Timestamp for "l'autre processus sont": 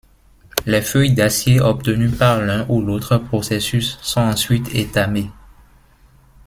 2.81-4.21